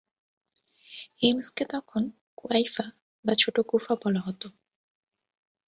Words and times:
হিমসকে 1.21 1.63
তখন 1.65 2.03
কুয়াইফা 2.37 2.85
বা 3.25 3.33
ছোট 3.35 3.55
কুফা 3.67 3.93
বলা 3.95 4.21
হত। 4.25 4.41